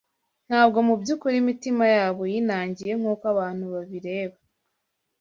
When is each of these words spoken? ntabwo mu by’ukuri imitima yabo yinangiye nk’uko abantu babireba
ntabwo 0.47 0.77
mu 0.87 0.93
by’ukuri 1.01 1.35
imitima 1.43 1.83
yabo 1.95 2.21
yinangiye 2.33 2.91
nk’uko 2.99 3.23
abantu 3.33 3.63
babireba 3.73 4.37